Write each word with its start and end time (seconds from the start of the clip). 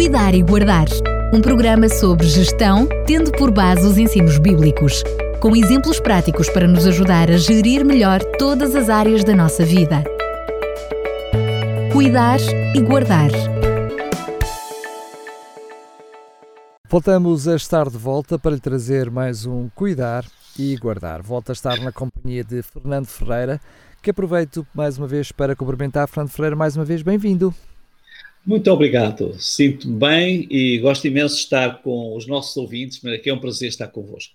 Cuidar 0.00 0.34
e 0.34 0.42
Guardar, 0.42 0.86
um 1.30 1.42
programa 1.42 1.86
sobre 1.86 2.26
gestão, 2.26 2.88
tendo 3.06 3.30
por 3.32 3.50
base 3.50 3.86
os 3.86 3.98
ensinos 3.98 4.38
bíblicos, 4.38 5.02
com 5.42 5.54
exemplos 5.54 6.00
práticos 6.00 6.48
para 6.48 6.66
nos 6.66 6.86
ajudar 6.86 7.30
a 7.30 7.36
gerir 7.36 7.84
melhor 7.84 8.24
todas 8.38 8.74
as 8.74 8.88
áreas 8.88 9.22
da 9.24 9.36
nossa 9.36 9.62
vida. 9.62 10.02
Cuidar 11.92 12.40
e 12.74 12.80
Guardar. 12.80 13.28
Voltamos 16.88 17.46
a 17.46 17.56
estar 17.56 17.90
de 17.90 17.98
volta 17.98 18.38
para 18.38 18.52
lhe 18.52 18.60
trazer 18.60 19.10
mais 19.10 19.44
um 19.44 19.68
Cuidar 19.74 20.24
e 20.58 20.78
Guardar. 20.78 21.22
Volto 21.22 21.50
a 21.50 21.52
estar 21.52 21.78
na 21.78 21.92
companhia 21.92 22.42
de 22.42 22.62
Fernando 22.62 23.06
Ferreira, 23.06 23.60
que 24.00 24.08
aproveito 24.08 24.66
mais 24.74 24.96
uma 24.96 25.06
vez 25.06 25.30
para 25.30 25.54
cumprimentar. 25.54 26.08
Fernando 26.08 26.30
Ferreira, 26.30 26.56
mais 26.56 26.74
uma 26.74 26.86
vez, 26.86 27.02
bem-vindo. 27.02 27.54
Muito 28.50 28.68
obrigado. 28.68 29.36
Sinto-me 29.38 29.96
bem 29.96 30.48
e 30.50 30.80
gosto 30.80 31.06
imenso 31.06 31.36
de 31.36 31.42
estar 31.42 31.80
com 31.82 32.16
os 32.16 32.26
nossos 32.26 32.56
ouvintes, 32.56 32.98
mas 33.00 33.12
aqui 33.12 33.30
é 33.30 33.32
um 33.32 33.38
prazer 33.38 33.68
estar 33.68 33.86
convosco. 33.86 34.34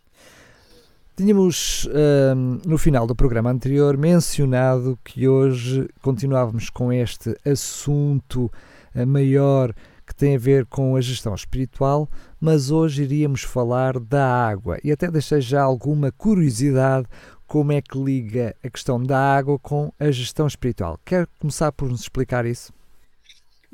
Tínhamos 1.18 1.86
um, 2.34 2.62
no 2.66 2.78
final 2.78 3.06
do 3.06 3.14
programa 3.14 3.52
anterior 3.52 3.98
mencionado 3.98 4.98
que 5.04 5.28
hoje 5.28 5.90
continuávamos 6.02 6.70
com 6.70 6.94
este 6.94 7.36
assunto 7.46 8.50
maior 9.06 9.74
que 10.08 10.16
tem 10.16 10.38
a 10.38 10.40
ver 10.40 10.66
com 10.66 10.96
a 10.96 11.02
gestão 11.02 11.36
espiritual, 11.36 12.10
mas 12.40 12.72
hoje 12.72 13.04
iríamos 13.04 13.42
falar 13.42 14.00
da 14.00 14.26
água 14.26 14.78
e 14.82 14.94
até 14.94 15.12
deixei 15.12 15.42
já 15.42 15.62
alguma 15.62 16.10
curiosidade 16.10 17.06
como 17.46 17.74
é 17.74 17.82
que 17.82 18.02
liga 18.02 18.56
a 18.64 18.70
questão 18.70 19.04
da 19.04 19.20
água 19.20 19.60
com 19.60 19.92
a 20.00 20.10
gestão 20.10 20.48
espiritual. 20.48 20.98
Quer 21.04 21.28
começar 21.38 21.74
por 21.74 21.90
nos 21.90 22.00
explicar 22.00 22.46
isso? 22.46 22.75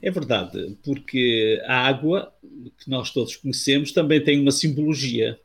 É 0.01 0.09
verdade, 0.09 0.77
porque 0.83 1.61
a 1.65 1.87
água, 1.87 2.33
que 2.79 2.89
nós 2.89 3.11
todos 3.11 3.35
conhecemos, 3.35 3.91
também 3.91 4.23
tem 4.23 4.39
uma 4.39 4.51
simbologia 4.51 5.39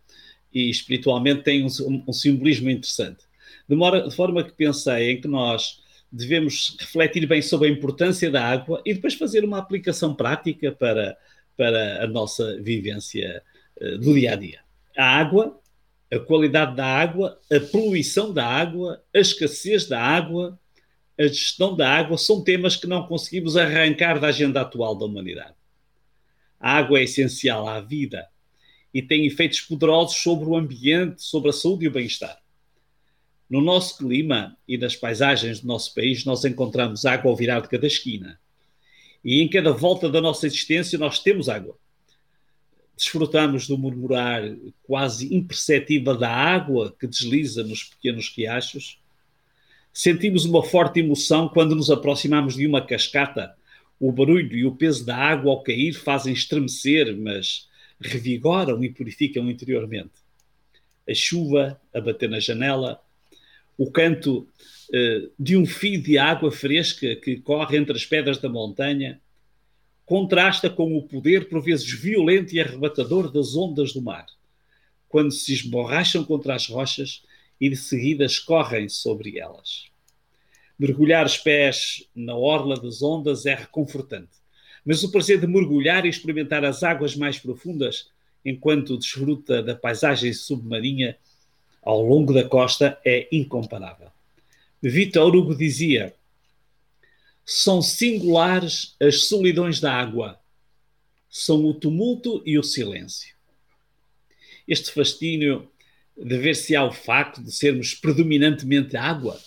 e 0.53 0.71
espiritualmente 0.71 1.43
tem 1.43 1.63
um, 1.63 2.05
um 2.09 2.13
simbolismo 2.13 2.71
interessante. 2.71 3.25
De, 3.69 3.77
mora, 3.77 4.09
de 4.09 4.15
forma 4.15 4.43
que 4.43 4.53
pensei 4.53 5.11
em 5.11 5.21
que 5.21 5.29
nós 5.29 5.83
devemos 6.11 6.77
refletir 6.81 7.27
bem 7.27 7.43
sobre 7.43 7.69
a 7.69 7.71
importância 7.71 8.31
da 8.31 8.43
água 8.43 8.81
e 8.87 8.95
depois 8.95 9.15
fazer 9.15 9.45
uma 9.45 9.59
aplicação 9.59 10.15
prática 10.15 10.73
para, 10.73 11.19
para 11.57 12.05
a 12.05 12.07
nossa 12.07 12.57
vivência 12.63 13.43
uh, 13.81 13.99
do 13.99 14.15
dia 14.15 14.33
a 14.33 14.37
dia. 14.37 14.61
A 14.97 15.05
água, 15.05 15.61
a 16.11 16.19
qualidade 16.19 16.75
da 16.75 16.87
água, 16.87 17.39
a 17.53 17.61
poluição 17.61 18.33
da 18.33 18.47
água, 18.47 19.03
a 19.15 19.19
escassez 19.19 19.87
da 19.87 20.01
água, 20.01 20.59
a 21.19 21.27
gestão 21.27 21.75
da 21.75 21.91
água 21.91 22.19
são 22.19 22.43
temas 22.43 22.77
que 22.77 22.87
não 22.87 23.07
conseguimos 23.07 23.57
arrancar 23.57 24.21
da 24.21 24.29
agenda 24.29 24.61
atual 24.61 24.95
da 24.95 25.07
humanidade. 25.07 25.55
A 26.61 26.73
água 26.73 26.99
é 26.99 27.05
essencial 27.05 27.67
à 27.67 27.81
vida 27.81 28.29
e 28.93 29.01
tem 29.01 29.27
efeitos 29.27 29.61
poderosos 29.61 30.17
sobre 30.17 30.49
o 30.49 30.57
ambiente, 30.57 31.23
sobre 31.23 31.51
a 31.51 31.53
saúde 31.53 31.85
e 31.85 31.89
o 31.89 31.93
bem-estar. 31.93 32.39
No 33.49 33.61
nosso 33.61 33.99
clima 33.99 34.57
e 34.67 34.77
nas 34.77 34.97
paisagens 34.97 35.61
do 35.61 35.67
nosso 35.67 35.95
país, 35.95 36.25
nós 36.25 36.45
encontramos 36.45 37.07
água 37.07 37.31
ao 37.31 37.37
virar 37.37 37.61
de 37.61 37.69
cada 37.69 37.87
esquina. 37.87 38.39
E 39.25 39.41
em 39.41 39.49
cada 39.49 39.73
volta 39.73 40.09
da 40.09 40.21
nossa 40.21 40.47
existência, 40.47 40.99
nós 40.99 41.21
temos 41.21 41.49
água. 41.49 41.79
Desfrutamos 42.97 43.67
do 43.69 43.79
murmurar 43.79 44.43
quase 44.83 45.35
imperceptível 45.35 46.17
da 46.17 46.31
água 46.31 46.95
que 46.99 47.07
desliza 47.07 47.63
nos 47.63 47.85
pequenos 47.85 48.33
riachos 48.35 48.99
Sentimos 49.97 50.45
uma 50.45 50.63
forte 50.63 51.01
emoção 51.01 51.49
quando 51.49 51.75
nos 51.75 51.91
aproximamos 51.91 52.55
de 52.55 52.67
uma 52.67 52.85
cascata. 52.85 53.57
O 53.99 54.13
barulho 54.13 54.55
e 54.55 54.67
o 54.67 54.77
peso 54.77 55.07
da 55.07 55.17
água 55.17 55.51
ao 55.51 55.63
cair 55.63 55.95
fazem 55.95 56.35
estremecer, 56.35 57.17
mas 57.17 57.67
revigoram 57.99 58.85
e 58.85 58.91
purificam 58.91 59.51
interiormente. 59.51 60.13
A 61.09 61.15
chuva 61.15 61.81
a 61.95 62.01
bater 62.03 62.29
na 62.29 62.39
janela, 62.39 63.01
o 63.79 63.91
canto 63.91 64.47
uh, 64.91 65.31
de 65.39 65.57
um 65.57 65.65
fio 65.65 66.03
de 66.03 66.19
água 66.19 66.53
fresca 66.53 67.17
que 67.17 67.39
corre 67.39 67.79
entre 67.79 67.97
as 67.97 68.05
pedras 68.05 68.37
da 68.37 68.51
montanha, 68.51 69.19
contrasta 70.05 70.69
com 70.69 70.95
o 70.95 71.05
poder, 71.05 71.49
por 71.49 71.63
vezes 71.63 71.91
violento 71.91 72.55
e 72.55 72.61
arrebatador, 72.61 73.33
das 73.33 73.57
ondas 73.57 73.95
do 73.95 74.03
mar, 74.03 74.27
quando 75.09 75.33
se 75.33 75.55
esborracham 75.55 76.23
contra 76.23 76.55
as 76.55 76.69
rochas 76.69 77.23
e 77.61 77.69
de 77.69 77.77
seguida 77.77 78.25
escorrem 78.25 78.89
sobre 78.89 79.39
elas. 79.39 79.87
Mergulhar 80.79 81.25
os 81.25 81.39
pés 81.39 82.07
na 82.15 82.35
orla 82.35 82.79
das 82.79 83.03
ondas 83.03 83.47
é 83.47 83.55
reconfortante, 83.55 84.37
mas 84.85 85.03
o 85.03 85.11
prazer 85.11 85.41
de 85.41 85.47
mergulhar 85.47 86.05
e 86.05 86.09
experimentar 86.09 86.65
as 86.65 86.83
águas 86.83 87.17
mais 87.17 87.39
profundas 87.39 88.11
enquanto 88.45 88.99
desfruta 88.99 89.63
da 89.63 89.75
paisagem 89.75 90.33
submarinha 90.33 91.17
ao 91.83 92.03
longo 92.03 92.33
da 92.33 92.45
costa 92.45 92.99
é 93.05 93.27
incomparável. 93.33 94.09
Vitor 94.83 95.35
Hugo 95.35 95.55
dizia: 95.55 96.15
são 97.45 97.81
singulares 97.81 98.97
as 99.01 99.29
solidões 99.29 99.79
da 99.79 99.93
água, 99.93 100.39
são 101.31 101.65
o 101.65 101.73
tumulto 101.73 102.43
e 102.45 102.59
o 102.59 102.63
silêncio. 102.63 103.37
Este 104.67 104.91
fascínio 104.91 105.71
dever-se 106.17 106.75
ao 106.75 106.93
facto 106.93 107.43
de 107.43 107.53
sermos 107.53 107.95
predominantemente 107.95 108.97
água. 108.97 109.39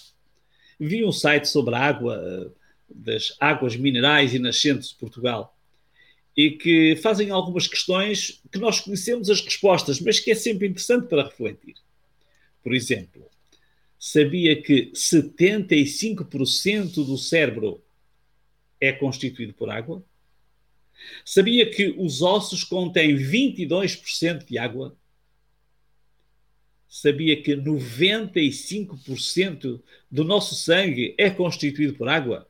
Vi 0.79 1.03
um 1.03 1.11
site 1.11 1.47
sobre 1.47 1.75
a 1.75 1.79
água, 1.79 2.21
eh, 2.23 2.51
das 2.89 3.35
águas 3.39 3.75
minerais 3.75 4.33
e 4.33 4.39
nascentes 4.39 4.89
de 4.89 4.95
Portugal, 4.95 5.55
e 6.35 6.51
que 6.51 6.95
fazem 6.97 7.31
algumas 7.31 7.67
questões 7.67 8.41
que 8.51 8.59
nós 8.59 8.79
conhecemos 8.79 9.29
as 9.29 9.41
respostas, 9.41 9.99
mas 9.99 10.19
que 10.19 10.31
é 10.31 10.35
sempre 10.35 10.67
interessante 10.67 11.07
para 11.07 11.23
refletir. 11.23 11.75
Por 12.63 12.73
exemplo, 12.73 13.29
sabia 13.99 14.59
que 14.61 14.91
75% 14.93 17.05
do 17.05 17.17
cérebro 17.17 17.83
é 18.79 18.91
constituído 18.91 19.53
por 19.53 19.69
água? 19.69 20.03
Sabia 21.25 21.69
que 21.69 21.93
os 21.97 22.21
ossos 22.21 22.63
contêm 22.63 23.15
22% 23.15 24.45
de 24.45 24.57
água? 24.57 24.95
Sabia 26.89 27.41
que 27.41 27.55
95% 27.55 29.81
do 30.09 30.23
nosso 30.23 30.55
sangue 30.55 31.13
é 31.17 31.29
constituído 31.29 31.93
por 31.93 32.09
água? 32.09 32.49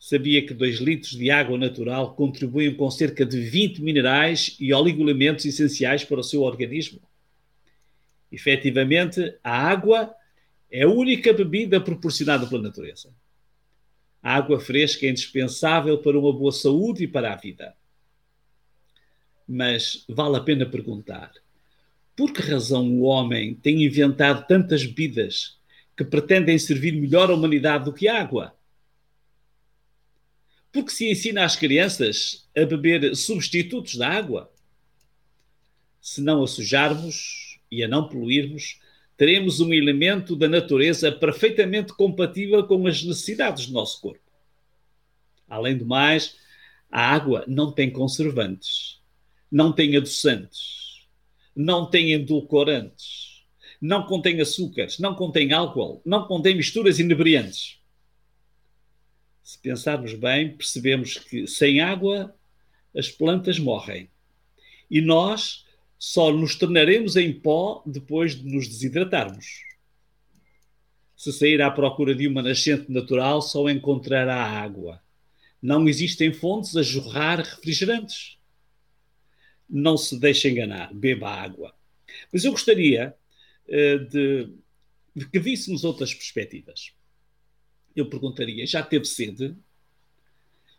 Sabia 0.00 0.44
que 0.44 0.54
2 0.54 0.78
litros 0.78 1.12
de 1.12 1.30
água 1.30 1.58
natural 1.58 2.14
contribuem 2.14 2.74
com 2.74 2.90
cerca 2.90 3.24
de 3.24 3.40
20 3.40 3.82
minerais 3.82 4.56
e 4.58 4.72
oligoelementos 4.72 5.44
essenciais 5.44 6.04
para 6.04 6.20
o 6.20 6.24
seu 6.24 6.42
organismo? 6.42 7.00
Efetivamente, 8.32 9.38
a 9.42 9.56
água 9.56 10.14
é 10.70 10.82
a 10.82 10.88
única 10.88 11.32
bebida 11.32 11.80
proporcionada 11.80 12.46
pela 12.46 12.62
natureza. 12.62 13.14
A 14.22 14.36
água 14.36 14.58
fresca 14.58 15.06
é 15.06 15.10
indispensável 15.10 15.98
para 15.98 16.18
uma 16.18 16.32
boa 16.32 16.50
saúde 16.50 17.04
e 17.04 17.08
para 17.08 17.32
a 17.32 17.36
vida. 17.36 17.76
Mas 19.46 20.04
vale 20.08 20.36
a 20.36 20.40
pena 20.40 20.66
perguntar: 20.66 21.30
por 22.16 22.32
que 22.32 22.40
razão 22.40 22.88
o 22.92 23.02
homem 23.02 23.54
tem 23.54 23.84
inventado 23.84 24.46
tantas 24.46 24.84
bebidas 24.84 25.58
que 25.96 26.04
pretendem 26.04 26.58
servir 26.58 26.92
melhor 26.92 27.30
à 27.30 27.34
humanidade 27.34 27.84
do 27.84 27.92
que 27.92 28.06
a 28.06 28.20
água? 28.20 28.54
Porque 30.72 30.90
se 30.90 31.10
ensina 31.10 31.44
às 31.44 31.56
crianças 31.56 32.48
a 32.56 32.64
beber 32.64 33.14
substitutos 33.16 33.96
da 33.96 34.08
água? 34.08 34.52
Se 36.00 36.20
não 36.20 36.42
a 36.42 36.46
sujarmos 36.46 37.58
e 37.70 37.82
a 37.82 37.88
não 37.88 38.08
poluirmos, 38.08 38.80
teremos 39.16 39.60
um 39.60 39.72
elemento 39.72 40.36
da 40.36 40.48
natureza 40.48 41.10
perfeitamente 41.10 41.92
compatível 41.92 42.64
com 42.66 42.86
as 42.86 43.02
necessidades 43.02 43.66
do 43.66 43.72
nosso 43.72 44.00
corpo. 44.00 44.20
Além 45.48 45.76
do 45.76 45.86
mais, 45.86 46.36
a 46.90 47.12
água 47.12 47.44
não 47.46 47.72
tem 47.72 47.90
conservantes, 47.90 49.00
não 49.50 49.72
tem 49.72 49.96
adoçantes, 49.96 50.83
não 51.54 51.88
tem 51.88 52.12
endulcorantes, 52.12 53.44
não 53.80 54.06
contém 54.06 54.40
açúcares, 54.40 54.98
não 54.98 55.14
contém 55.14 55.52
álcool, 55.52 56.00
não 56.04 56.26
contém 56.26 56.56
misturas 56.56 56.98
inebriantes. 56.98 57.78
Se 59.42 59.58
pensarmos 59.58 60.14
bem, 60.14 60.56
percebemos 60.56 61.18
que 61.18 61.46
sem 61.46 61.80
água 61.80 62.34
as 62.96 63.10
plantas 63.10 63.58
morrem. 63.58 64.08
E 64.90 65.00
nós 65.00 65.64
só 65.98 66.32
nos 66.32 66.56
tornaremos 66.56 67.16
em 67.16 67.32
pó 67.32 67.82
depois 67.84 68.34
de 68.34 68.44
nos 68.44 68.68
desidratarmos. 68.68 69.62
Se 71.16 71.32
sair 71.32 71.62
à 71.62 71.70
procura 71.70 72.14
de 72.14 72.26
uma 72.26 72.42
nascente 72.42 72.90
natural, 72.90 73.40
só 73.40 73.68
encontrará 73.68 74.36
água. 74.36 75.00
Não 75.62 75.88
existem 75.88 76.32
fontes 76.32 76.76
a 76.76 76.82
jorrar 76.82 77.38
refrigerantes 77.38 78.38
não 79.68 79.96
se 79.96 80.18
deixe 80.18 80.48
enganar, 80.48 80.92
beba 80.92 81.30
água. 81.30 81.74
Mas 82.32 82.44
eu 82.44 82.52
gostaria 82.52 83.14
uh, 83.68 83.98
de, 84.08 84.48
de, 85.14 85.28
que 85.28 85.38
víssemos 85.38 85.84
outras 85.84 86.12
perspectivas. 86.12 86.92
Eu 87.94 88.06
perguntaria: 88.06 88.66
já 88.66 88.82
teve 88.82 89.04
sede? 89.04 89.56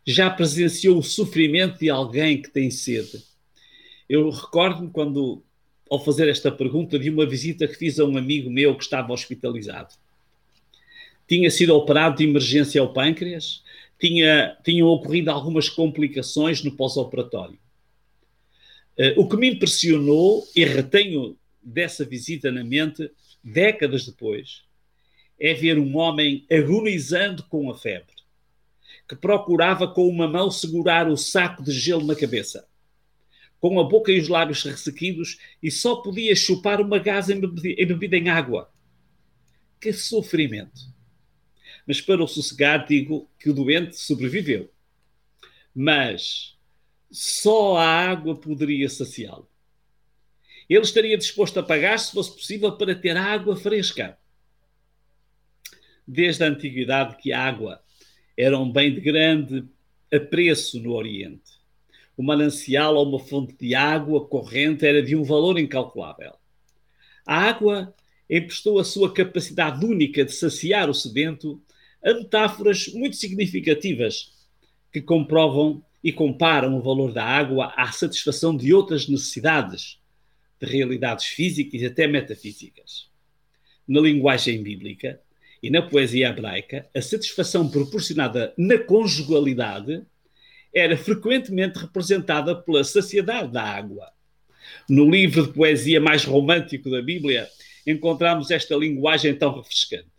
já 0.06 0.30
presenciou 0.30 1.00
o 1.00 1.04
sofrimento 1.04 1.80
de 1.80 1.90
alguém 1.90 2.42
que 2.42 2.50
tem 2.50 2.70
sede? 2.70 3.24
Eu 4.08 4.30
recordo-me 4.30 4.92
quando, 4.92 5.42
ao 5.90 6.04
fazer 6.04 6.30
esta 6.30 6.52
pergunta, 6.52 7.00
de 7.00 7.10
uma 7.10 7.26
visita 7.26 7.68
que 7.68 7.74
fiz 7.74 8.00
a 8.00 8.06
um 8.06 8.16
amigo 8.16 8.50
meu 8.50 8.78
que 8.78 8.84
estava 8.84 9.12
hospitalizado. 9.12 9.96
Tinha 11.28 11.50
sido 11.50 11.76
operado 11.76 12.18
de 12.18 12.24
emergência 12.24 12.80
ao 12.80 12.94
pâncreas, 12.94 13.64
tinha, 14.00 14.56
tinham 14.64 14.88
ocorrido 14.90 15.31
algumas 15.31 15.70
complicações 15.70 16.64
no 16.64 16.72
pós-operatório. 16.72 17.58
Uh, 18.97 19.19
o 19.19 19.27
que 19.27 19.36
me 19.36 19.51
impressionou 19.51 20.47
e 20.56 20.63
retenho 20.63 21.38
dessa 21.62 22.06
visita 22.06 22.51
na 22.51 22.63
mente, 22.63 23.12
décadas 23.44 24.06
depois, 24.06 24.63
é 25.39 25.53
ver 25.53 25.77
um 25.77 25.97
homem 25.97 26.45
agonizando 26.50 27.44
com 27.44 27.69
a 27.69 27.77
febre, 27.77 28.15
que 29.07 29.15
procurava 29.15 29.88
com 29.88 30.07
uma 30.07 30.27
mão 30.27 30.50
segurar 30.50 31.09
o 31.09 31.18
saco 31.18 31.63
de 31.63 31.71
gelo 31.71 32.06
na 32.06 32.15
cabeça, 32.15 32.68
com 33.59 33.80
a 33.80 33.83
boca 33.83 34.12
e 34.12 34.19
os 34.19 34.27
lábios 34.27 34.63
ressequidos 34.63 35.38
e 35.62 35.71
só 35.71 35.97
podia 35.97 36.36
chupar 36.36 36.80
uma 36.80 37.00
gás 37.00 37.30
embebida 37.30 38.15
em 38.15 38.30
água. 38.30 38.71
Que 39.81 39.92
sofrimento! 39.92 40.95
Mas 41.88 42.01
para 42.01 42.24
o 42.24 42.27
sossegar, 42.27 42.88
digo 42.88 43.30
que 43.39 43.50
o 43.50 43.53
doente 43.53 43.97
sobreviveu. 43.97 44.71
Mas 45.74 46.55
só 47.16 47.78
a 47.78 47.86
água 47.86 48.36
poderia 48.36 48.90
saciá-lo. 48.90 49.48
Ele 50.70 50.82
estaria 50.82 51.18
disposto 51.18 51.58
a 51.58 51.64
pagar, 51.64 51.98
se 51.98 52.12
fosse 52.12 52.34
possível, 52.34 52.74
para 52.74 52.94
ter 52.94 53.16
água 53.16 53.56
fresca. 53.56 54.18
Desde 56.06 56.44
a 56.44 56.48
antiguidade 56.48 57.16
que 57.16 57.32
a 57.32 57.42
água 57.42 57.82
era 58.38 58.60
um 58.60 58.70
bem 58.70 58.94
de 58.94 59.00
grande 59.00 59.64
apreço 60.14 60.78
no 60.82 60.92
Oriente. 60.92 61.54
O 62.18 62.24
manancial 62.24 62.96
ou 62.96 63.08
uma 63.08 63.20
fonte 63.20 63.56
de 63.58 63.74
água 63.74 64.28
corrente 64.28 64.86
era 64.86 65.02
de 65.02 65.16
um 65.16 65.24
valor 65.24 65.58
incalculável. 65.58 66.34
A 67.26 67.44
água 67.44 67.96
emprestou 68.30 68.78
a 68.78 68.84
sua 68.84 69.14
capacidade 69.14 69.86
única 69.86 70.26
de 70.26 70.34
saciar 70.34 70.90
o 70.90 70.94
sedento 70.94 71.62
a 72.04 72.14
metáforas 72.14 72.88
muito 72.90 73.16
significativas 73.16 74.34
que 74.92 75.02
comprovam 75.02 75.82
e 76.06 76.12
comparam 76.12 76.78
o 76.78 76.81
valor 76.84 77.12
da 77.12 77.25
água 77.25 77.74
à 77.75 77.92
satisfação 77.92 78.56
de 78.56 78.72
outras 78.72 79.07
necessidades, 79.07 80.00
de 80.62 80.68
realidades 80.68 81.25
físicas 81.25 81.81
e 81.81 81.86
até 81.88 82.06
metafísicas. 82.06 83.10
Na 83.88 84.02
linguagem 84.02 84.62
bíblica 84.62 85.19
e 85.63 85.72
na 85.72 85.81
poesia 85.81 86.28
hebraica, 86.28 86.88
a 86.96 87.02
satisfação 87.02 87.68
proporcionada 87.68 88.54
na 88.56 88.78
conjugalidade 88.78 90.06
era 90.72 90.96
frequentemente 90.96 91.80
representada 91.80 92.56
pela 92.56 92.84
saciedade 92.84 93.52
da 93.52 93.63
água. 93.63 94.07
No 94.88 95.10
livro 95.10 95.48
de 95.48 95.54
poesia 95.54 96.00
mais 96.00 96.24
romântico 96.24 96.88
da 96.88 97.02
Bíblia, 97.02 97.50
encontramos 97.88 98.52
esta 98.52 98.75
linguagem 98.75 99.36
tão 99.36 99.56
refrescante. 99.56 100.12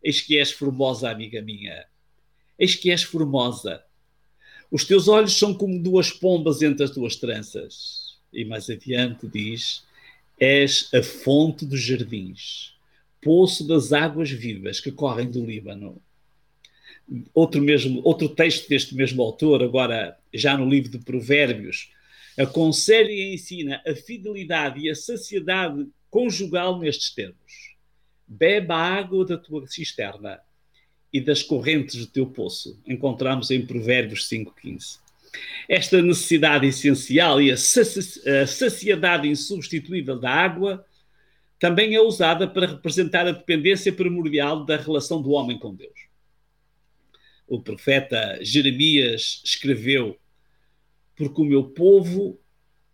Eis 0.00 0.20
que 0.20 0.38
és 0.38 0.52
formosa, 0.52 1.10
amiga 1.10 1.42
minha. 1.42 1.84
Eis 2.56 2.76
que 2.76 2.92
és 2.92 3.02
formosa. 3.02 3.82
Os 4.70 4.84
teus 4.84 5.08
olhos 5.08 5.38
são 5.38 5.54
como 5.54 5.82
duas 5.82 6.10
pombas 6.10 6.62
entre 6.62 6.84
as 6.84 6.90
tuas 6.90 7.16
tranças. 7.16 8.18
E 8.32 8.44
mais 8.44 8.68
adiante 8.68 9.26
diz: 9.26 9.84
És 10.38 10.88
a 10.92 11.02
fonte 11.02 11.64
dos 11.64 11.80
jardins, 11.80 12.74
poço 13.22 13.66
das 13.66 13.92
águas 13.92 14.30
vivas 14.30 14.80
que 14.80 14.92
correm 14.92 15.30
do 15.30 15.44
Líbano. 15.44 16.00
Outro, 17.32 17.62
mesmo, 17.62 18.02
outro 18.04 18.28
texto 18.28 18.68
deste 18.68 18.94
mesmo 18.94 19.22
autor, 19.22 19.62
agora 19.62 20.18
já 20.32 20.58
no 20.58 20.68
livro 20.68 20.90
de 20.90 20.98
Provérbios, 20.98 21.90
aconselha 22.38 23.10
e 23.10 23.34
ensina 23.34 23.82
a 23.86 23.94
fidelidade 23.94 24.80
e 24.80 24.90
a 24.90 24.94
saciedade 24.94 25.86
conjugal 26.10 26.78
nestes 26.78 27.10
termos 27.14 27.68
bebe 28.28 28.72
a 28.72 28.76
água 28.76 29.24
da 29.24 29.38
tua 29.38 29.66
cisterna 29.66 30.38
e 31.12 31.20
das 31.20 31.42
correntes 31.42 31.96
do 31.96 32.06
teu 32.06 32.26
poço. 32.26 32.80
Encontramos 32.86 33.50
em 33.50 33.64
Provérbios 33.64 34.28
5,15. 34.28 34.98
Esta 35.68 36.00
necessidade 36.02 36.66
essencial 36.66 37.40
e 37.40 37.50
a 37.50 37.56
saciedade 38.46 39.28
insubstituível 39.28 40.18
da 40.18 40.30
água 40.30 40.84
também 41.58 41.94
é 41.94 42.00
usada 42.00 42.46
para 42.46 42.66
representar 42.66 43.26
a 43.26 43.32
dependência 43.32 43.92
primordial 43.92 44.64
da 44.64 44.76
relação 44.76 45.20
do 45.20 45.30
homem 45.30 45.58
com 45.58 45.74
Deus. 45.74 46.08
O 47.46 47.60
profeta 47.60 48.38
Jeremias 48.42 49.42
escreveu: 49.44 50.18
Porque 51.16 51.40
o 51.40 51.44
meu 51.44 51.64
povo 51.64 52.38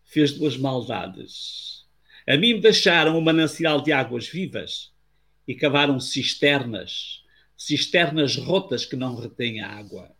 fez 0.05 0.33
duas 0.33 0.57
maldades. 0.57 1.85
A 2.27 2.37
mim 2.37 2.55
me 2.55 2.61
deixaram 2.61 3.19
um 3.19 3.21
manancial 3.21 3.83
de 3.83 3.93
águas 3.93 4.27
vivas 4.29 4.93
e 5.47 5.55
cavaram 5.55 6.01
cisternas, 6.01 7.24
cisternas 7.57 8.37
rotas 8.37 8.85
que 8.85 8.97
não 8.97 9.15
retêm 9.15 9.61
água. 9.61 10.11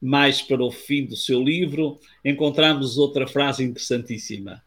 Mais 0.00 0.42
para 0.42 0.62
o 0.62 0.70
fim 0.70 1.06
do 1.06 1.16
seu 1.16 1.42
livro, 1.42 2.00
encontramos 2.24 2.98
outra 2.98 3.26
frase 3.26 3.62
interessantíssima. 3.62 4.62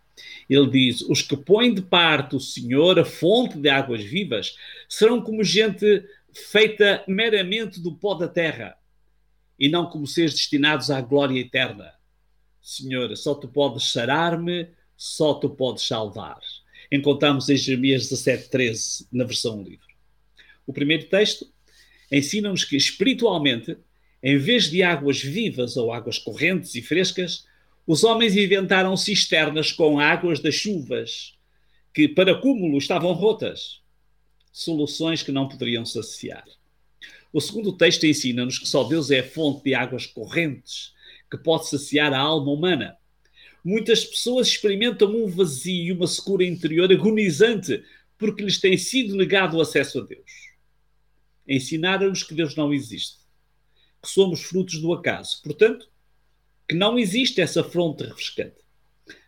Ele 0.50 0.70
diz: 0.70 1.02
Os 1.02 1.22
que 1.22 1.36
põem 1.36 1.74
de 1.74 1.82
parte 1.82 2.36
o 2.36 2.40
Senhor, 2.40 2.98
a 2.98 3.06
fonte 3.06 3.58
de 3.58 3.70
águas 3.70 4.04
vivas, 4.04 4.56
serão 4.88 5.22
como 5.22 5.44
gente 5.44 6.04
feita 6.34 7.04
meramente 7.08 7.82
do 7.82 7.96
pó 7.96 8.14
da 8.14 8.28
terra, 8.28 8.78
e 9.60 9.68
não 9.68 9.90
como 9.90 10.08
seres 10.08 10.34
destinados 10.34 10.90
à 10.90 11.02
glória 11.02 11.40
eterna. 11.40 11.94
Senhor, 12.62 13.16
só 13.18 13.36
tu 13.36 13.48
podes 13.48 13.92
sarar-me, 13.92 14.70
só 14.96 15.34
tu 15.34 15.50
podes 15.50 15.86
salvar 15.86 16.40
encontramos 16.92 17.50
em 17.50 17.58
Jeremias 17.58 18.10
17, 18.10 19.08
na 19.12 19.24
versão 19.24 19.62
livre. 19.62 19.86
O 20.66 20.74
primeiro 20.74 21.06
texto 21.08 21.48
ensina-nos 22.12 22.64
que, 22.64 22.76
espiritualmente, 22.76 23.78
em 24.22 24.38
vez 24.38 24.70
de 24.70 24.84
águas 24.84 25.22
vivas 25.22 25.78
ou 25.78 25.92
águas 25.92 26.18
correntes 26.18 26.76
e 26.76 26.82
frescas, 26.82 27.46
os 27.86 28.04
homens 28.04 28.36
inventaram 28.36 28.96
cisternas 28.98 29.72
com 29.72 30.00
águas 30.00 30.40
das 30.40 30.56
chuvas, 30.56 31.36
que 31.94 32.08
para 32.08 32.36
cúmulo 32.36 32.78
estavam 32.78 33.14
rotas. 33.14 33.82
Soluções 34.52 35.22
que 35.22 35.32
não 35.32 35.48
poderiam 35.48 35.86
saciar. 35.86 36.46
O 37.32 37.42
segundo 37.42 37.74
texto 37.74 38.06
ensina-nos 38.06 38.58
que 38.58 38.68
só 38.68 38.84
Deus 38.84 39.12
é 39.12 39.20
a 39.20 39.24
fonte 39.24 39.64
de 39.66 39.74
águas 39.76 40.06
correntes 40.06 40.94
que 41.30 41.38
pode 41.38 41.68
saciar 41.68 42.14
a 42.14 42.20
alma 42.20 42.52
humana 42.52 42.98
muitas 43.66 44.06
pessoas 44.06 44.48
experimentam 44.48 45.10
um 45.10 45.28
vazio 45.28 45.86
e 45.86 45.92
uma 45.92 46.06
secura 46.06 46.46
interior 46.46 46.92
agonizante 46.92 47.84
porque 48.16 48.44
lhes 48.44 48.60
tem 48.60 48.78
sido 48.78 49.16
negado 49.16 49.58
o 49.58 49.62
acesso 49.62 50.00
a 50.00 50.04
Deus. 50.04 50.45
Ensinaram-nos 51.48 52.24
que 52.24 52.34
Deus 52.34 52.56
não 52.56 52.74
existe, 52.74 53.18
que 54.02 54.10
somos 54.10 54.42
frutos 54.42 54.80
do 54.80 54.94
acaso. 54.94 55.42
Portanto, 55.44 55.88
que 56.68 56.76
não 56.76 56.98
existe 56.98 57.42
essa 57.42 57.64
fronte 57.64 58.04
refrescante. 58.04 58.58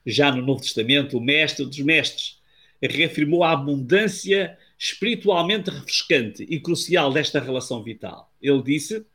Já 0.06 0.32
no 0.32 0.42
Novo 0.42 0.62
Testamento, 0.62 1.18
o 1.18 1.22
Mestre 1.22 1.66
dos 1.66 1.80
Mestres 1.80 2.40
reafirmou 2.82 3.44
a 3.44 3.52
abundância 3.52 4.58
espiritualmente 4.78 5.70
refrescante 5.70 6.44
e 6.44 6.60
crucial 6.60 7.12
desta 7.12 7.40
relação 7.40 7.84
vital. 7.84 8.34
Ele 8.42 8.62
disse: 8.62 9.06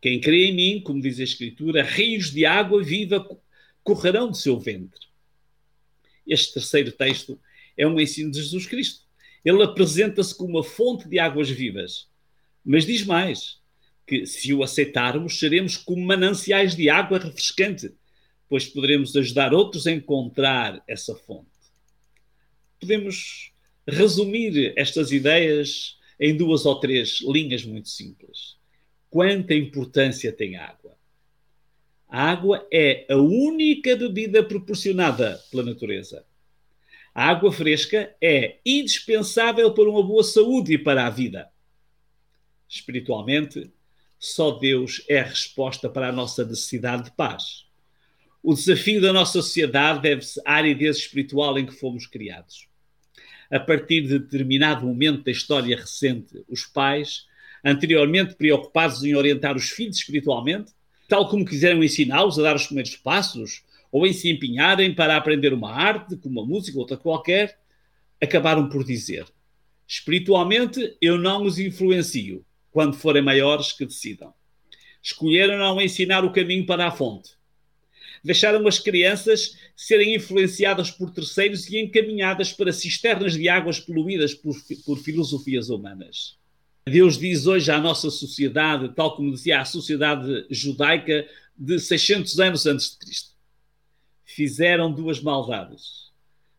Quem 0.00 0.20
crê 0.20 0.46
em 0.46 0.54
mim, 0.54 0.80
como 0.80 1.00
diz 1.00 1.18
a 1.20 1.24
Escritura, 1.24 1.82
rios 1.82 2.30
de 2.30 2.44
água 2.46 2.82
viva 2.82 3.26
correrão 3.82 4.30
do 4.30 4.36
seu 4.36 4.58
ventre. 4.58 5.06
Este 6.26 6.54
terceiro 6.54 6.90
texto 6.90 7.38
é 7.76 7.86
um 7.86 8.00
ensino 8.00 8.30
de 8.30 8.40
Jesus 8.40 8.66
Cristo. 8.66 9.04
Ele 9.44 9.62
apresenta-se 9.62 10.34
como 10.34 10.56
uma 10.56 10.64
fonte 10.64 11.06
de 11.06 11.18
águas 11.18 11.50
vivas, 11.50 12.08
mas 12.64 12.86
diz 12.86 13.04
mais: 13.04 13.58
que 14.06 14.26
se 14.26 14.52
o 14.52 14.62
aceitarmos, 14.62 15.38
seremos 15.38 15.76
como 15.76 16.04
mananciais 16.04 16.76
de 16.76 16.88
água 16.88 17.18
refrescante, 17.18 17.92
pois 18.48 18.66
poderemos 18.66 19.16
ajudar 19.16 19.54
outros 19.54 19.86
a 19.86 19.92
encontrar 19.92 20.82
essa 20.86 21.14
fonte. 21.14 21.48
Podemos 22.78 23.52
resumir 23.86 24.72
estas 24.76 25.10
ideias 25.10 25.98
em 26.20 26.36
duas 26.36 26.64
ou 26.66 26.78
três 26.78 27.20
linhas 27.22 27.64
muito 27.64 27.88
simples. 27.88 28.56
Quanta 29.10 29.54
importância 29.54 30.32
tem 30.32 30.56
a 30.56 30.66
água? 30.66 30.96
A 32.08 32.30
água 32.30 32.66
é 32.72 33.06
a 33.08 33.16
única 33.16 33.96
bebida 33.96 34.42
proporcionada 34.42 35.40
pela 35.50 35.64
natureza. 35.64 36.24
A 37.14 37.28
água 37.28 37.52
fresca 37.52 38.14
é 38.20 38.58
indispensável 38.64 39.72
para 39.72 39.88
uma 39.88 40.02
boa 40.02 40.22
saúde 40.22 40.74
e 40.74 40.78
para 40.78 41.06
a 41.06 41.10
vida. 41.10 41.48
Espiritualmente, 42.68 43.70
só 44.18 44.52
Deus 44.52 45.04
é 45.08 45.20
a 45.20 45.24
resposta 45.24 45.88
para 45.88 46.08
a 46.08 46.12
nossa 46.12 46.44
necessidade 46.44 47.04
de 47.04 47.10
paz. 47.12 47.66
O 48.42 48.54
desafio 48.54 49.00
da 49.00 49.12
nossa 49.12 49.40
sociedade 49.40 50.02
deve-se 50.02 50.40
à 50.44 50.54
aridez 50.54 50.98
espiritual 50.98 51.58
em 51.58 51.66
que 51.66 51.74
fomos 51.74 52.06
criados. 52.06 52.68
A 53.50 53.60
partir 53.60 54.02
de 54.02 54.18
determinado 54.18 54.86
momento 54.86 55.24
da 55.24 55.30
história 55.30 55.76
recente, 55.76 56.44
os 56.48 56.64
pais, 56.64 57.26
anteriormente 57.64 58.34
preocupados 58.34 59.02
em 59.04 59.14
orientar 59.14 59.56
os 59.56 59.70
filhos 59.70 59.96
espiritualmente, 59.96 60.72
tal 61.08 61.28
como 61.28 61.44
quiseram 61.44 61.82
ensiná-los 61.82 62.38
a 62.38 62.42
dar 62.42 62.56
os 62.56 62.66
primeiros 62.66 62.96
passos, 62.96 63.62
ou 63.90 64.06
em 64.06 64.12
se 64.12 64.30
empenharem 64.30 64.94
para 64.94 65.16
aprender 65.16 65.52
uma 65.52 65.72
arte, 65.72 66.16
como 66.16 66.40
uma 66.40 66.46
música 66.46 66.76
ou 66.76 66.82
outra 66.82 66.96
qualquer, 66.96 67.58
acabaram 68.20 68.68
por 68.68 68.84
dizer: 68.84 69.24
espiritualmente 69.86 70.96
eu 71.00 71.16
não 71.16 71.44
os 71.44 71.58
influencio, 71.58 72.44
quando 72.74 72.96
forem 72.96 73.22
maiores 73.22 73.70
que 73.70 73.86
decidam. 73.86 74.34
Escolheram 75.00 75.56
não 75.56 75.80
ensinar 75.80 76.24
o 76.24 76.32
caminho 76.32 76.66
para 76.66 76.88
a 76.88 76.90
fonte. 76.90 77.30
Deixaram 78.24 78.66
as 78.66 78.80
crianças 78.80 79.56
serem 79.76 80.16
influenciadas 80.16 80.90
por 80.90 81.12
terceiros 81.12 81.68
e 81.68 81.78
encaminhadas 81.78 82.52
para 82.52 82.72
cisternas 82.72 83.34
de 83.34 83.48
águas 83.48 83.78
poluídas 83.78 84.34
por, 84.34 84.56
por 84.84 84.98
filosofias 84.98 85.68
humanas. 85.70 86.36
Deus 86.88 87.16
diz 87.16 87.46
hoje 87.46 87.70
à 87.70 87.78
nossa 87.78 88.10
sociedade, 88.10 88.92
tal 88.92 89.14
como 89.14 89.30
dizia 89.30 89.60
a 89.60 89.64
sociedade 89.64 90.44
judaica 90.50 91.28
de 91.56 91.78
600 91.78 92.40
anos 92.40 92.66
antes 92.66 92.90
de 92.90 92.98
Cristo: 92.98 93.30
fizeram 94.24 94.92
duas 94.92 95.20
maldades. 95.20 96.10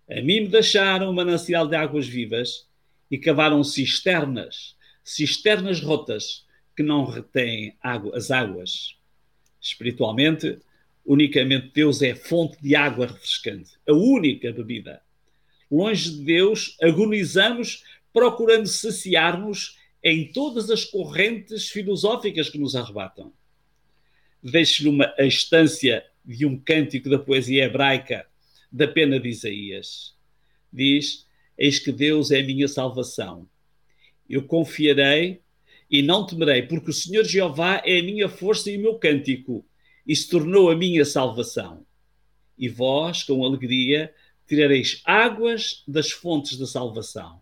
A 0.09 0.21
mim 0.21 0.41
me 0.41 0.47
deixaram 0.47 1.09
um 1.09 1.13
manancial 1.13 1.67
de 1.67 1.75
águas 1.75 2.07
vivas 2.07 2.67
e 3.11 3.17
cavaram 3.17 3.61
cisternas, 3.65 4.74
cisternas 5.05 5.79
rotas 5.79 6.45
que 6.75 6.81
não 6.81 7.05
retêm 7.05 7.77
água, 7.81 8.17
as 8.17 8.31
águas. 8.31 8.97
Espiritualmente, 9.61 10.59
unicamente 11.05 11.71
Deus 11.73 12.01
é 12.01 12.15
fonte 12.15 12.57
de 12.61 12.75
água 12.75 13.05
refrescante, 13.05 13.71
a 13.87 13.93
única 13.93 14.51
bebida. 14.51 15.01
Longe 15.71 16.11
de 16.11 16.23
Deus, 16.23 16.75
agonizamos 16.81 17.83
procurando 18.11 18.67
saciar-nos 18.67 19.77
em 20.03 20.31
todas 20.31 20.69
as 20.69 20.83
correntes 20.83 21.69
filosóficas 21.69 22.49
que 22.49 22.57
nos 22.57 22.75
arrebatam. 22.75 23.31
Deixo-lhe 24.41 24.89
uma 24.89 25.13
a 25.17 25.23
estância 25.23 26.05
de 26.23 26.45
um 26.45 26.57
cântico 26.57 27.09
da 27.09 27.19
poesia 27.19 27.65
hebraica 27.65 28.27
da 28.71 28.87
pena 28.87 29.19
de 29.19 29.29
Isaías. 29.29 30.15
Diz: 30.71 31.27
Eis 31.57 31.79
que 31.79 31.91
Deus 31.91 32.31
é 32.31 32.39
a 32.39 32.43
minha 32.43 32.67
salvação. 32.67 33.47
Eu 34.29 34.43
confiarei 34.43 35.41
e 35.89 36.01
não 36.01 36.25
temerei, 36.25 36.63
porque 36.63 36.89
o 36.89 36.93
Senhor 36.93 37.23
Jeová 37.23 37.81
é 37.85 37.99
a 37.99 38.03
minha 38.03 38.27
força 38.27 38.71
e 38.71 38.77
o 38.77 38.81
meu 38.81 38.95
cântico, 38.95 39.65
e 40.05 40.15
se 40.15 40.27
tornou 40.29 40.69
a 40.69 40.75
minha 40.75 41.05
salvação. 41.05 41.85
E 42.57 42.67
vós, 42.67 43.23
com 43.23 43.43
alegria, 43.43 44.13
tirareis 44.47 45.01
águas 45.05 45.83
das 45.87 46.11
fontes 46.11 46.57
da 46.57 46.65
salvação. 46.65 47.41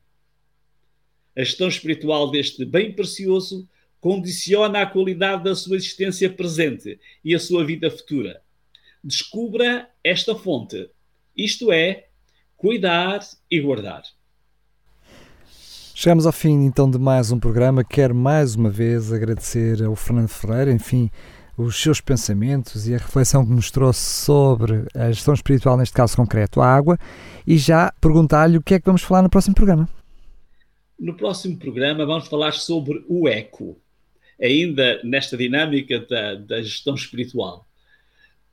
A 1.36 1.44
gestão 1.44 1.68
espiritual 1.68 2.30
deste 2.30 2.64
bem 2.64 2.94
precioso 2.94 3.68
condiciona 4.00 4.82
a 4.82 4.86
qualidade 4.86 5.44
da 5.44 5.56
sua 5.56 5.78
existência 5.78 6.30
presente 6.30 7.00
e 7.24 7.34
a 7.34 7.40
sua 7.40 7.66
vida 7.66 7.90
futura. 7.90 8.42
Descubra 9.04 9.90
esta 10.04 10.36
fonte, 10.36 10.90
isto 11.36 11.72
é, 11.72 12.08
cuidar 12.56 13.22
e 13.50 13.60
guardar. 13.60 14.04
Chegamos 16.04 16.26
ao 16.26 16.34
fim 16.34 16.66
então 16.66 16.92
de 16.92 17.00
mais 17.00 17.32
um 17.32 17.40
programa. 17.40 17.82
Quero 17.82 18.14
mais 18.14 18.56
uma 18.56 18.70
vez 18.70 19.14
agradecer 19.14 19.82
ao 19.82 19.96
Fernando 19.96 20.28
Ferreira, 20.28 20.70
enfim, 20.70 21.10
os 21.58 21.82
seus 21.82 22.02
pensamentos 22.02 22.90
e 22.90 22.94
a 22.94 22.98
reflexão 22.98 23.46
que 23.46 23.54
nos 23.54 23.72
trouxe 23.72 24.02
sobre 24.02 24.86
a 24.94 25.10
gestão 25.14 25.34
espiritual, 25.34 25.78
neste 25.78 25.96
caso 25.96 26.18
concreto, 26.18 26.60
a 26.60 26.68
água, 26.68 27.00
e 27.48 27.58
já 27.58 27.90
perguntar-lhe 28.02 28.58
o 28.58 28.62
que 28.62 28.74
é 28.74 28.80
que 28.82 28.86
vamos 28.86 29.02
falar 29.02 29.22
no 29.22 29.30
próximo 29.30 29.56
programa. 29.56 29.88
No 31.00 31.16
próximo 31.16 31.56
programa 31.56 32.06
vamos 32.06 32.28
falar 32.28 32.52
sobre 32.52 33.02
o 33.08 33.26
eco, 33.26 33.78
ainda 34.42 35.00
nesta 35.06 35.38
dinâmica 35.38 36.02
da, 36.02 36.36
da 36.36 36.62
gestão 36.62 36.96
espiritual, 36.96 37.66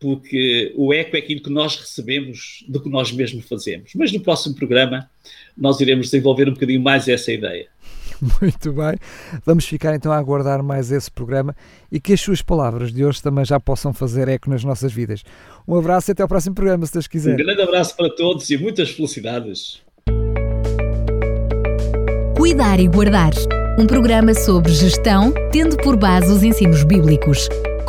porque 0.01 0.73
o 0.77 0.93
eco 0.93 1.15
é 1.15 1.19
aquilo 1.19 1.43
que 1.43 1.51
nós 1.51 1.77
recebemos 1.77 2.65
do 2.67 2.81
que 2.81 2.89
nós 2.89 3.13
mesmos 3.13 3.47
fazemos. 3.47 3.93
Mas 3.95 4.11
no 4.13 4.21
próximo 4.21 4.55
programa 4.55 5.09
nós 5.57 5.79
iremos 5.81 6.07
desenvolver 6.07 6.49
um 6.49 6.55
bocadinho 6.55 6.81
mais 6.81 7.07
essa 7.07 7.31
ideia. 7.31 7.69
Muito 8.41 8.73
bem. 8.73 8.97
Vamos 9.45 9.65
ficar 9.67 9.95
então 9.95 10.13
a 10.13 10.17
aguardar 10.17 10.63
mais 10.63 10.91
esse 10.91 11.11
programa 11.11 11.55
e 11.91 12.01
que 12.01 12.13
as 12.13 12.21
suas 12.21 12.43
palavras 12.43 12.93
de 12.93 13.05
hoje 13.05 13.23
também 13.23 13.45
já 13.45 13.61
possam 13.61 13.93
fazer 13.93 14.29
eco 14.29 14.51
nas 14.51 14.65
nossas 14.65 14.93
vidas. 14.93 15.23
Um 15.67 15.77
abraço 15.79 16.11
e 16.11 16.13
até 16.13 16.23
ao 16.23 16.29
próximo 16.29 16.55
programa, 16.55 16.85
se 16.87 16.93
Deus 16.93 17.07
quiser. 17.07 17.35
Um 17.35 17.37
grande 17.37 17.63
abraço 17.63 17.97
para 17.97 18.11
todos 18.11 18.49
e 18.51 18.59
muitas 18.59 18.91
felicidades. 18.91 19.83
Cuidar 22.37 22.81
e 22.81 22.89
Guardar 22.89 23.33
um 23.81 23.87
programa 23.87 24.35
sobre 24.35 24.73
gestão, 24.73 25.33
tendo 25.51 25.77
por 25.79 25.97
base 25.97 26.31
os 26.31 26.43
ensinos 26.43 26.85
bíblicos, 26.85 27.49